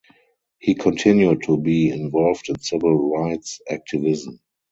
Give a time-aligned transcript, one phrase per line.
[0.57, 4.39] He continued to be involved in civil rights activism.